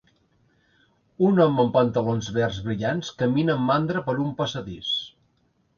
Un 1.27 1.41
home 1.45 1.61
amb 1.65 1.73
pantalons 1.75 2.31
verds 2.39 2.59
brillants 2.69 3.13
camina 3.21 3.57
amb 3.59 3.73
mandra 3.73 4.05
per 4.11 4.19
un 4.27 4.35
passadís. 4.43 4.97